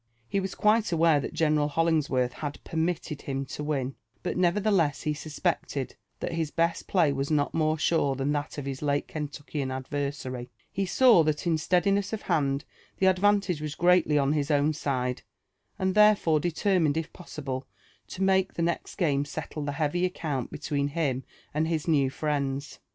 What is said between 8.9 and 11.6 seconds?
Kentuckian adversary: he saw that in